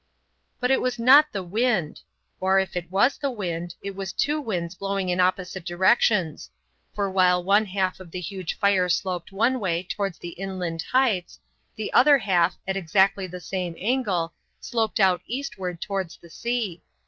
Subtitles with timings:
[0.59, 2.01] But it was not the wind;
[2.39, 6.49] or, if it was the wind, it was two winds blowing in opposite directions.
[6.95, 11.39] For while one half of the huge fire sloped one way towards the inland heights,
[11.75, 16.81] the other half, at exactly the same angle, sloped out eastward towards the sea.